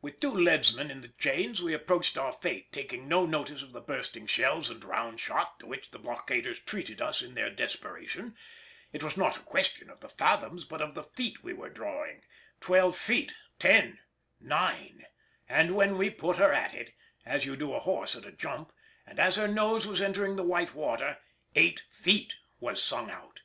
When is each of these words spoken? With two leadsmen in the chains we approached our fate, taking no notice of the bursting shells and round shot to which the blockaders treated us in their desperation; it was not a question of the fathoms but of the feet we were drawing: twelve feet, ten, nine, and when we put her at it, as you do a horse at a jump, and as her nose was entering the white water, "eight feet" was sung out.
With 0.00 0.20
two 0.20 0.30
leadsmen 0.30 0.92
in 0.92 1.00
the 1.00 1.08
chains 1.08 1.60
we 1.60 1.74
approached 1.74 2.16
our 2.16 2.30
fate, 2.32 2.70
taking 2.72 3.08
no 3.08 3.26
notice 3.26 3.62
of 3.62 3.72
the 3.72 3.80
bursting 3.80 4.28
shells 4.28 4.70
and 4.70 4.84
round 4.84 5.18
shot 5.18 5.58
to 5.58 5.66
which 5.66 5.90
the 5.90 5.98
blockaders 5.98 6.60
treated 6.60 7.00
us 7.02 7.20
in 7.20 7.34
their 7.34 7.50
desperation; 7.50 8.36
it 8.92 9.02
was 9.02 9.16
not 9.16 9.38
a 9.38 9.40
question 9.40 9.90
of 9.90 9.98
the 9.98 10.08
fathoms 10.08 10.64
but 10.64 10.80
of 10.80 10.94
the 10.94 11.02
feet 11.02 11.42
we 11.42 11.52
were 11.52 11.68
drawing: 11.68 12.22
twelve 12.60 12.96
feet, 12.96 13.34
ten, 13.58 13.98
nine, 14.38 15.06
and 15.48 15.74
when 15.74 15.98
we 15.98 16.10
put 16.10 16.36
her 16.38 16.52
at 16.52 16.72
it, 16.72 16.94
as 17.26 17.44
you 17.44 17.56
do 17.56 17.72
a 17.72 17.80
horse 17.80 18.14
at 18.14 18.24
a 18.26 18.30
jump, 18.30 18.70
and 19.04 19.18
as 19.18 19.34
her 19.34 19.48
nose 19.48 19.84
was 19.84 20.00
entering 20.00 20.36
the 20.36 20.44
white 20.44 20.76
water, 20.76 21.18
"eight 21.56 21.82
feet" 21.90 22.36
was 22.60 22.80
sung 22.80 23.10
out. 23.10 23.40